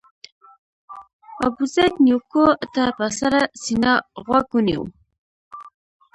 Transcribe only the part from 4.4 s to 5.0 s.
ونیو.